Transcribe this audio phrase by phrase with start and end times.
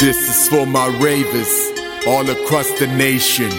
[0.00, 1.72] This is for my ravers
[2.06, 3.50] all across the nation.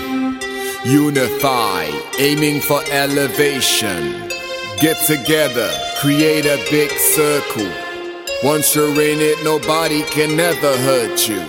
[0.86, 1.84] Unify,
[2.18, 4.30] aiming for elevation.
[4.80, 7.70] Get together, create a big circle.
[8.42, 11.44] Once you're in it, nobody can ever hurt you.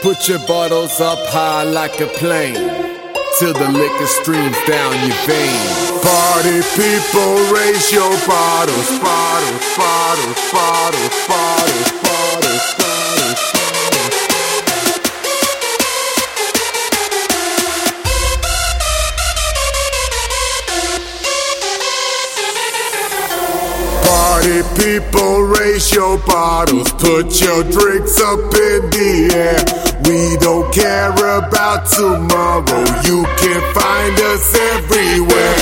[0.00, 2.54] Put your bottles up high like a plane,
[3.38, 6.00] till the liquor streams down your veins.
[6.00, 12.79] Party people, raise your bottles, bottles, bottles, bottles, bottles, bottles, bottles.
[24.40, 29.60] Party people, raise your bottles, put your drinks up in the air.
[30.08, 32.80] We don't care about tomorrow.
[33.04, 35.54] You can find us everywhere,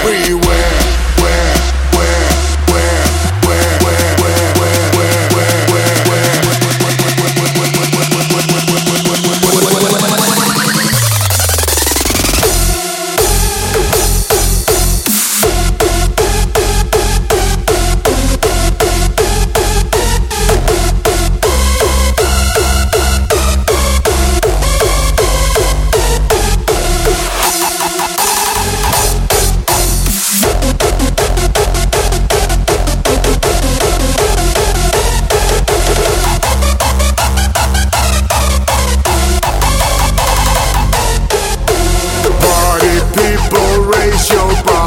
[43.88, 44.77] raise your bottles,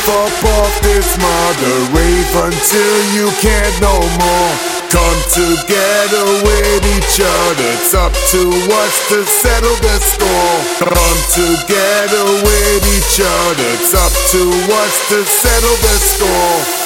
[0.00, 4.52] roof up off this mother rave until you can't no more.
[4.90, 7.64] Come together with each other.
[7.74, 10.88] It's up to us to settle the score.
[10.88, 13.64] Come together with each other.
[13.74, 14.42] It's up to
[14.82, 16.79] us to settle the score.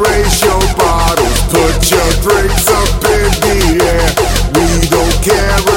[0.00, 4.08] raise your bottles, put your drinks up in the air.
[4.56, 5.69] We don't care